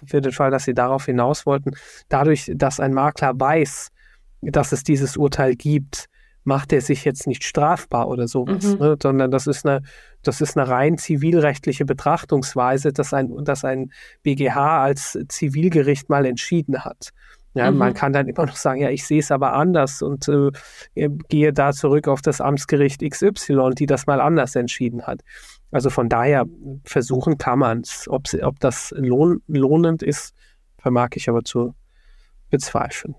für 0.05 0.21
den 0.21 0.31
Fall, 0.31 0.51
dass 0.51 0.63
Sie 0.63 0.73
darauf 0.73 1.05
hinaus 1.05 1.45
wollten, 1.45 1.71
dadurch, 2.09 2.51
dass 2.55 2.79
ein 2.79 2.93
Makler 2.93 3.33
weiß, 3.37 3.89
dass 4.41 4.71
es 4.71 4.83
dieses 4.83 5.17
Urteil 5.17 5.55
gibt, 5.55 6.07
macht 6.43 6.73
er 6.73 6.81
sich 6.81 7.05
jetzt 7.05 7.27
nicht 7.27 7.43
strafbar 7.43 8.07
oder 8.07 8.27
sowas, 8.27 8.65
mhm. 8.65 8.79
ne? 8.79 8.97
sondern 9.01 9.31
das 9.31 9.47
ist 9.47 9.65
eine, 9.65 9.81
das 10.23 10.41
ist 10.41 10.57
eine 10.57 10.67
rein 10.67 10.97
zivilrechtliche 10.97 11.85
Betrachtungsweise, 11.85 12.91
dass 12.91 13.13
ein, 13.13 13.31
dass 13.43 13.63
ein 13.63 13.91
BGH 14.23 14.83
als 14.83 15.17
Zivilgericht 15.29 16.09
mal 16.09 16.25
entschieden 16.25 16.83
hat. 16.83 17.09
Ja, 17.55 17.69
mhm. 17.69 17.77
Man 17.77 17.93
kann 17.93 18.13
dann 18.13 18.27
immer 18.27 18.45
noch 18.45 18.55
sagen, 18.55 18.81
ja, 18.81 18.89
ich 18.89 19.05
sehe 19.05 19.19
es 19.19 19.31
aber 19.31 19.53
anders 19.53 20.01
und 20.01 20.27
äh, 20.27 21.09
gehe 21.29 21.53
da 21.53 21.71
zurück 21.71 22.07
auf 22.07 22.21
das 22.21 22.41
Amtsgericht 22.41 23.07
XY, 23.07 23.71
die 23.77 23.85
das 23.85 24.07
mal 24.07 24.19
anders 24.19 24.55
entschieden 24.55 25.03
hat. 25.03 25.21
Also 25.71 25.89
von 25.89 26.09
daher 26.09 26.45
versuchen 26.83 27.37
kann 27.37 27.59
man 27.59 27.81
es. 27.81 28.07
Ob, 28.07 28.23
ob 28.41 28.59
das 28.59 28.93
lohn, 28.95 29.41
lohnend 29.47 30.03
ist, 30.03 30.33
vermag 30.77 31.09
ich 31.15 31.29
aber 31.29 31.43
zu 31.43 31.73
bezweifeln. 32.49 33.15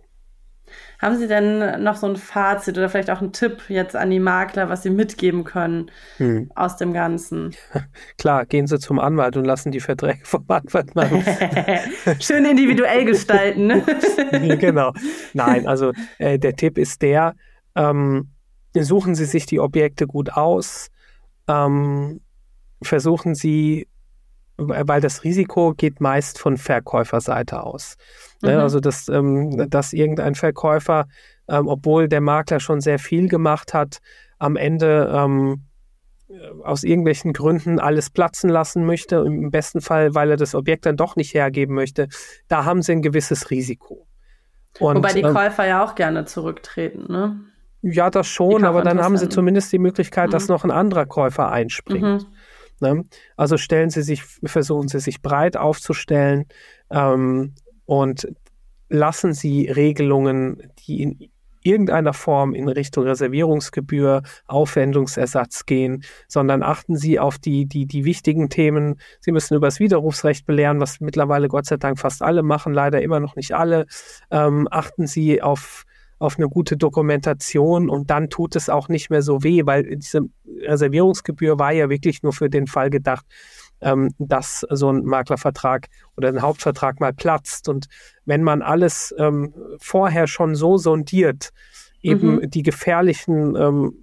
Haben 1.00 1.18
Sie 1.18 1.26
denn 1.26 1.82
noch 1.82 1.96
so 1.96 2.06
ein 2.06 2.16
Fazit 2.16 2.78
oder 2.78 2.88
vielleicht 2.88 3.10
auch 3.10 3.20
einen 3.20 3.32
Tipp 3.32 3.64
jetzt 3.68 3.94
an 3.94 4.10
die 4.10 4.20
Makler, 4.20 4.68
was 4.68 4.82
Sie 4.82 4.90
mitgeben 4.90 5.44
können 5.44 5.90
hm. 6.16 6.50
aus 6.54 6.76
dem 6.76 6.92
Ganzen? 6.92 7.54
Klar, 8.18 8.46
gehen 8.46 8.66
Sie 8.66 8.78
zum 8.78 8.98
Anwalt 8.98 9.36
und 9.36 9.44
lassen 9.44 9.70
die 9.70 9.80
Verträge 9.80 10.24
vom 10.24 10.44
Anwalt 10.48 10.94
machen. 10.94 11.22
Schön 12.20 12.44
individuell 12.44 13.04
gestalten. 13.04 13.66
Ne? 13.66 13.84
genau. 14.58 14.92
Nein, 15.34 15.66
also 15.66 15.92
äh, 16.18 16.38
der 16.38 16.56
Tipp 16.56 16.78
ist 16.78 17.02
der, 17.02 17.34
ähm, 17.74 18.30
suchen 18.74 19.14
Sie 19.14 19.26
sich 19.26 19.46
die 19.46 19.60
Objekte 19.60 20.06
gut 20.06 20.32
aus, 20.32 20.90
ähm, 21.48 22.20
versuchen 22.82 23.34
Sie 23.34 23.88
weil 24.56 25.00
das 25.00 25.24
Risiko 25.24 25.74
geht 25.74 26.00
meist 26.00 26.38
von 26.38 26.56
Verkäuferseite 26.56 27.62
aus. 27.62 27.96
Ne, 28.42 28.54
mhm. 28.54 28.60
Also, 28.60 28.80
dass, 28.80 29.08
ähm, 29.08 29.68
dass 29.68 29.92
irgendein 29.92 30.34
Verkäufer, 30.34 31.06
ähm, 31.48 31.68
obwohl 31.68 32.08
der 32.08 32.20
Makler 32.20 32.60
schon 32.60 32.80
sehr 32.80 32.98
viel 32.98 33.28
gemacht 33.28 33.74
hat, 33.74 33.98
am 34.38 34.56
Ende 34.56 35.10
ähm, 35.12 35.64
aus 36.62 36.84
irgendwelchen 36.84 37.32
Gründen 37.32 37.78
alles 37.78 38.10
platzen 38.10 38.50
lassen 38.50 38.84
möchte, 38.86 39.16
im 39.16 39.50
besten 39.50 39.80
Fall, 39.80 40.14
weil 40.14 40.30
er 40.30 40.36
das 40.36 40.54
Objekt 40.54 40.86
dann 40.86 40.96
doch 40.96 41.16
nicht 41.16 41.34
hergeben 41.34 41.74
möchte, 41.74 42.08
da 42.48 42.64
haben 42.64 42.82
sie 42.82 42.92
ein 42.92 43.02
gewisses 43.02 43.50
Risiko. 43.50 44.06
Und, 44.80 44.96
Wobei 44.96 45.12
die 45.12 45.22
Käufer 45.22 45.66
ja 45.66 45.84
auch 45.84 45.94
gerne 45.94 46.24
zurücktreten, 46.24 47.12
ne? 47.12 47.40
Ja, 47.82 48.08
das 48.08 48.26
schon, 48.26 48.64
aber 48.64 48.82
dann 48.82 48.98
haben 48.98 49.18
sie 49.18 49.28
zumindest 49.28 49.70
die 49.70 49.78
Möglichkeit, 49.78 50.28
mhm. 50.28 50.32
dass 50.32 50.48
noch 50.48 50.64
ein 50.64 50.70
anderer 50.70 51.04
Käufer 51.04 51.52
einspringt. 51.52 52.22
Mhm. 52.22 52.26
Ne? 52.80 53.04
Also 53.36 53.56
stellen 53.56 53.90
Sie 53.90 54.02
sich, 54.02 54.22
versuchen 54.24 54.88
Sie 54.88 55.00
sich 55.00 55.22
breit 55.22 55.56
aufzustellen 55.56 56.46
ähm, 56.90 57.54
und 57.86 58.28
lassen 58.88 59.32
Sie 59.32 59.66
Regelungen, 59.66 60.70
die 60.86 61.02
in 61.02 61.30
irgendeiner 61.64 62.12
Form 62.12 62.54
in 62.54 62.68
Richtung 62.68 63.04
Reservierungsgebühr, 63.04 64.22
Aufwendungsersatz 64.46 65.64
gehen, 65.66 66.04
sondern 66.28 66.62
achten 66.62 66.96
Sie 66.96 67.18
auf 67.18 67.38
die, 67.38 67.66
die, 67.66 67.86
die 67.86 68.04
wichtigen 68.04 68.50
Themen. 68.50 69.00
Sie 69.20 69.32
müssen 69.32 69.54
über 69.54 69.66
das 69.66 69.80
Widerrufsrecht 69.80 70.46
belehren, 70.46 70.78
was 70.78 71.00
mittlerweile 71.00 71.48
Gott 71.48 71.64
sei 71.64 71.78
Dank 71.78 71.98
fast 71.98 72.22
alle 72.22 72.42
machen, 72.42 72.74
leider 72.74 73.00
immer 73.02 73.18
noch 73.18 73.34
nicht 73.34 73.52
alle. 73.52 73.86
Ähm, 74.30 74.68
achten 74.70 75.06
Sie 75.06 75.42
auf 75.42 75.84
auf 76.24 76.38
eine 76.38 76.48
gute 76.48 76.76
Dokumentation 76.76 77.88
und 77.88 78.10
dann 78.10 78.30
tut 78.30 78.56
es 78.56 78.68
auch 78.68 78.88
nicht 78.88 79.10
mehr 79.10 79.22
so 79.22 79.42
weh, 79.42 79.62
weil 79.64 79.96
diese 79.96 80.22
Reservierungsgebühr 80.62 81.58
war 81.58 81.72
ja 81.72 81.88
wirklich 81.90 82.22
nur 82.22 82.32
für 82.32 82.50
den 82.50 82.66
Fall 82.66 82.90
gedacht, 82.90 83.24
ähm, 83.80 84.10
dass 84.18 84.66
so 84.70 84.90
ein 84.90 85.04
Maklervertrag 85.04 85.88
oder 86.16 86.28
ein 86.28 86.42
Hauptvertrag 86.42 87.00
mal 87.00 87.12
platzt. 87.12 87.68
Und 87.68 87.86
wenn 88.24 88.42
man 88.42 88.62
alles 88.62 89.14
ähm, 89.18 89.54
vorher 89.78 90.26
schon 90.26 90.54
so 90.54 90.78
sondiert, 90.78 91.50
eben 92.02 92.36
mhm. 92.36 92.50
die 92.50 92.62
gefährlichen 92.62 93.56
ähm, 93.56 93.94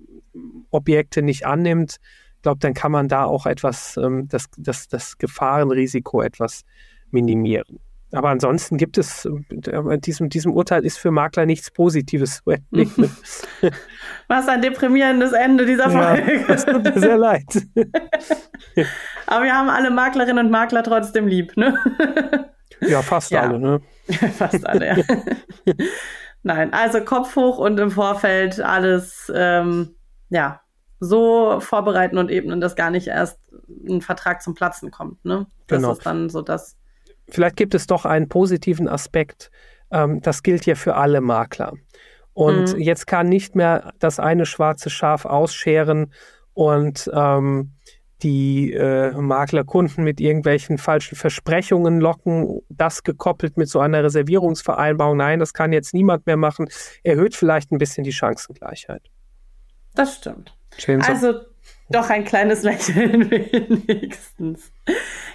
Objekte 0.70 1.22
nicht 1.22 1.46
annimmt, 1.46 1.98
ich 2.38 2.44
glaube, 2.44 2.60
dann 2.60 2.74
kann 2.74 2.92
man 2.92 3.08
da 3.08 3.26
auch 3.26 3.46
etwas, 3.46 3.98
ähm, 3.98 4.28
das, 4.28 4.46
das, 4.58 4.88
das 4.88 5.18
Gefahrenrisiko 5.18 6.22
etwas 6.22 6.64
minimieren. 7.12 7.80
Aber 8.14 8.30
ansonsten 8.30 8.78
gibt 8.78 8.98
es, 8.98 9.26
äh, 9.26 10.00
diesem, 10.00 10.30
diesem 10.30 10.54
Urteil 10.54 10.86
ist 10.86 10.98
für 10.98 11.12
Makler 11.12 11.46
nichts 11.46 11.72
Positives 11.72 12.42
zu 12.44 12.50
entnehmen. 12.72 13.16
Was 14.28 14.48
ein 14.48 14.62
deprimierendes 14.62 15.32
Ende 15.32 15.66
dieser 15.66 15.90
Folge. 15.90 16.42
Ja, 16.42 16.48
das 16.48 16.66
tut 16.66 16.84
mir 16.84 17.00
sehr 17.00 17.18
leid. 17.18 17.46
Aber 19.28 19.46
wir 19.46 19.54
haben 19.54 19.70
alle 19.70 19.92
Maklerinnen 19.92 20.46
und 20.46 20.52
Makler 20.52 20.84
trotzdem 20.84 21.28
lieb, 21.28 21.56
ne? 21.56 21.78
Ja, 22.82 23.02
fast 23.02 23.32
ja. 23.32 23.42
alle, 23.42 23.60
ne? 23.60 23.82
fast 24.38 24.66
alle, 24.66 24.98
ja. 24.98 25.74
Nein, 26.44 26.74
also 26.74 27.02
Kopf 27.02 27.36
hoch 27.36 27.60
und 27.60 27.80
im 27.80 27.92
Vorfeld 27.92 28.60
alles, 28.60 29.32
ähm, 29.34 29.96
ja, 30.30 30.62
so 31.00 31.60
vorbereiten 31.60 32.18
und 32.18 32.30
ebnen, 32.30 32.62
dass 32.62 32.76
gar 32.76 32.90
nicht 32.90 33.08
erst 33.08 33.40
ein 33.88 34.02
Vertrag 34.02 34.42
zum 34.42 34.54
Platzen 34.54 34.92
kommt, 34.92 35.24
ne? 35.24 35.48
Das 35.68 35.78
genau. 35.78 35.94
ist 35.94 36.06
dann 36.06 36.30
so 36.30 36.42
das 36.42 36.78
vielleicht 37.32 37.56
gibt 37.56 37.74
es 37.74 37.88
doch 37.88 38.06
einen 38.06 38.30
positiven 38.30 38.88
Aspekt. 38.88 39.52
Ähm, 39.92 40.22
das 40.22 40.44
gilt 40.44 40.66
ja 40.66 40.76
für 40.76 40.96
alle 40.96 41.22
Makler. 41.22 41.74
Und 42.34 42.76
mhm. 42.76 42.82
jetzt 42.82 43.08
kann 43.08 43.28
nicht 43.28 43.56
mehr 43.56 43.94
das 44.00 44.20
eine 44.20 44.46
schwarze 44.46 44.90
Schaf 44.90 45.26
ausscheren 45.26 46.14
und 46.54 47.10
ähm, 47.14 47.74
die 48.24 48.72
äh, 48.74 49.12
Maklerkunden 49.14 50.04
mit 50.04 50.22
irgendwelchen 50.22 50.78
falschen 50.78 51.16
Versprechungen 51.16 52.00
locken, 52.00 52.62
das 52.70 53.04
gekoppelt 53.04 53.58
mit 53.58 53.68
so 53.68 53.80
einer 53.80 54.04
Reservierungsvereinbarung. 54.04 55.18
Nein, 55.18 55.40
das 55.40 55.54
kann 55.54 55.74
jetzt 55.74 55.94
niemand 55.94 56.28
mehr 56.28 56.38
machen. 56.38 56.70
Erhöht 57.04 57.36
vielleicht 57.36 57.72
ein 57.72 57.80
bisschen 57.80 58.04
die 58.04 58.14
Chancengleichheit. 58.14 59.02
Das 59.96 60.16
stimmt. 60.16 60.56
Schön 60.78 61.02
so. 61.02 61.12
Also 61.12 61.34
doch 61.92 62.10
ein 62.10 62.24
kleines 62.24 62.64
Lächeln 62.64 63.30
wenigstens. 63.30 64.72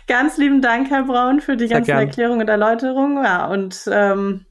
Ganz 0.06 0.36
lieben 0.36 0.62
Dank, 0.62 0.90
Herr 0.90 1.04
Braun, 1.04 1.40
für 1.40 1.56
die 1.56 1.68
ganzen 1.68 1.92
Erklärungen 1.92 2.42
und 2.42 2.48
Erläuterungen. 2.48 3.24
Ja, 3.24 3.46
und 3.46 3.88
ähm, 3.90 4.46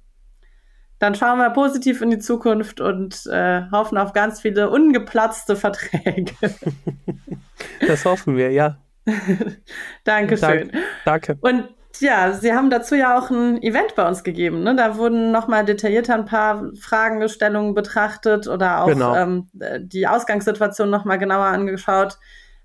dann 1.00 1.16
schauen 1.16 1.38
wir 1.38 1.50
positiv 1.50 2.02
in 2.02 2.10
die 2.10 2.20
Zukunft 2.20 2.80
und 2.80 3.26
äh, 3.28 3.64
hoffen 3.72 3.98
auf 3.98 4.14
ganz 4.14 4.42
viele 4.42 4.70
ungeplatzte 4.70 5.56
Verträge. 5.56 6.34
das 7.88 8.06
hoffen 8.06 8.38
wir, 8.38 8.52
ja. 8.52 8.78
Dankeschön. 10.04 10.72
Dank, 10.72 10.84
danke. 11.06 11.38
Und 11.42 11.75
ja, 12.02 12.34
Sie 12.34 12.54
haben 12.54 12.70
dazu 12.70 12.96
ja 12.96 13.18
auch 13.18 13.30
ein 13.30 13.62
Event 13.62 13.96
bei 13.96 14.08
uns 14.08 14.24
gegeben. 14.24 14.64
Ne? 14.64 14.76
Da 14.76 14.98
wurden 14.98 15.32
nochmal 15.32 15.66
detaillierter 15.66 16.16
ein 16.16 16.26
paar 16.26 16.72
Fragestellungen 16.80 17.74
betrachtet 17.74 18.48
oder 18.48 18.84
auch 18.84 18.88
genau. 18.88 19.16
ähm, 19.16 19.50
die 19.54 20.08
Ausgangssituation 20.08 20.90
nochmal 20.90 21.18
genauer 21.18 21.46
angeschaut. 21.46 22.18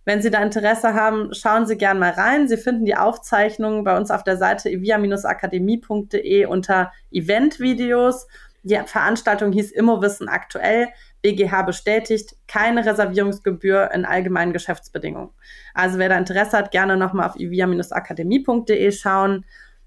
Wenn 0.05 0.23
Sie 0.23 0.31
da 0.31 0.43
Interesse 0.43 0.95
haben, 0.95 1.35
schauen 1.35 1.67
Sie 1.67 1.77
gern 1.77 1.99
mal 1.99 2.13
rein. 2.13 2.49
Sie 2.49 2.57
finden 2.57 2.85
die 2.85 2.97
Aufzeichnungen 2.97 3.85
bei 3.85 3.97
uns 3.97 4.11
auf 4.11 4.25
der 4.25 4.37
Seite 4.37 4.71
evia-akademie.de 4.71 6.47
unter 6.47 6.93
Eventvideos. 7.11 8.27
Die 8.63 8.79
Veranstaltung 8.85 9.53
hieß 9.53 9.71
Immowissen 9.73 10.29
aktuell. 10.29 10.89
BGH 11.23 11.63
bestätigt 11.63 12.37
keine 12.47 12.85
Reservierungsgebühr 12.85 13.91
in 13.93 14.05
allgemeinen 14.05 14.53
Geschäftsbedingungen. 14.53 15.31
Also 15.75 15.99
wer 15.99 16.09
da 16.09 16.19
Interesse 16.19 16.59
hat, 16.59 16.71
gerne 16.71 16.97
nochmal 16.97 17.29
auf 17.29 17.39
ivia-akademie.de 17.39 18.93
schauen. 18.93 19.45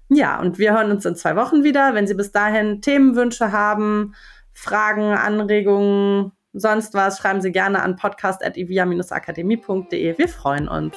Ja, 0.08 0.40
und 0.40 0.58
wir 0.58 0.74
hören 0.74 0.90
uns 0.90 1.04
in 1.04 1.14
zwei 1.16 1.36
Wochen 1.36 1.64
wieder. 1.64 1.94
Wenn 1.94 2.06
Sie 2.06 2.14
bis 2.14 2.32
dahin 2.32 2.80
Themenwünsche 2.82 3.52
haben, 3.52 4.14
Fragen, 4.52 5.12
Anregungen, 5.12 6.32
sonst 6.52 6.94
was, 6.94 7.18
schreiben 7.18 7.40
Sie 7.40 7.52
gerne 7.52 7.82
an 7.82 7.96
podcast.ivia-akademie.de. 7.96 10.18
Wir 10.18 10.28
freuen 10.28 10.68
uns. 10.68 10.96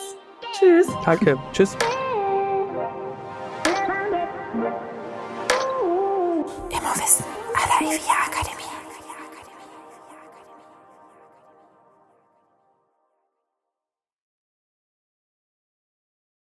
Tschüss. 0.53 0.87
Danke. 1.05 1.37
Tschüss. 1.51 1.77